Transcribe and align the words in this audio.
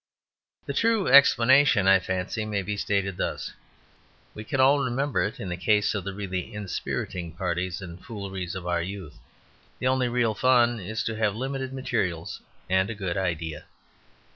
The 0.65 0.73
true 0.73 1.07
explanation, 1.07 1.87
I 1.87 1.99
fancy, 1.99 2.43
may 2.43 2.63
be 2.63 2.75
stated 2.75 3.17
thus. 3.17 3.53
We 4.33 4.43
can 4.43 4.59
all 4.59 4.79
remember 4.79 5.21
it 5.21 5.39
in 5.39 5.47
the 5.47 5.55
case 5.55 5.93
of 5.93 6.03
the 6.05 6.13
really 6.15 6.51
inspiriting 6.55 7.33
parties 7.33 7.83
and 7.83 8.03
fooleries 8.03 8.55
of 8.55 8.65
our 8.65 8.81
youth. 8.81 9.19
The 9.77 9.85
only 9.85 10.09
real 10.09 10.33
fun 10.33 10.79
is 10.79 11.03
to 11.03 11.15
have 11.17 11.35
limited 11.35 11.71
materials 11.71 12.41
and 12.67 12.89
a 12.89 12.95
good 12.95 13.15
idea. 13.15 13.65